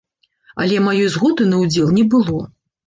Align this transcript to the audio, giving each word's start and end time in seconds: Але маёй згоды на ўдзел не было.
Але 0.65 0.79
маёй 0.87 1.11
згоды 1.17 1.49
на 1.53 1.63
ўдзел 1.63 1.97
не 2.01 2.11
было. 2.17 2.45